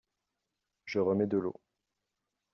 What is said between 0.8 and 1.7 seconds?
Je remets de l’eau.